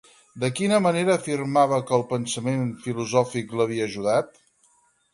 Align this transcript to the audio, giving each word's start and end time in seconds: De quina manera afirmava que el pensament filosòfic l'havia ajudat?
De 0.43 0.47
quina 0.59 0.79
manera 0.85 1.13
afirmava 1.17 1.79
que 1.91 1.95
el 1.99 2.07
pensament 2.15 2.67
filosòfic 2.89 3.57
l'havia 3.61 3.91
ajudat? 3.93 4.47